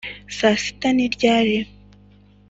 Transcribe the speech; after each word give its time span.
saa 0.37 0.55
sita 0.63 0.89
ni 0.93 1.05
ryari? 1.15 1.57